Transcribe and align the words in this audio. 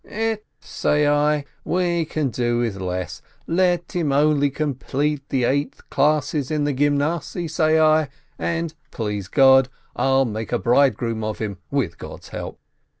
"Ett!" 0.03 0.43
say 0.59 1.07
I, 1.07 1.45
"we 1.63 2.05
can 2.05 2.29
do 2.31 2.57
with 2.57 2.77
less. 2.77 3.21
Let 3.45 3.91
him 3.91 4.11
only 4.11 4.49
complete 4.49 5.21
the 5.29 5.43
eight 5.43 5.75
classes 5.91 6.49
at 6.49 6.65
the 6.65 6.73
Gymnasiye," 6.73 7.47
say 7.47 7.79
I, 7.79 8.09
"and, 8.39 8.73
please 8.89 9.27
God, 9.27 9.69
I'll 9.95 10.25
make 10.25 10.51
a 10.51 10.57
bridegroom 10.57 11.23
of 11.23 11.37
him, 11.37 11.59
with 11.69 11.99
God's 11.99 12.29
help." 12.29 12.57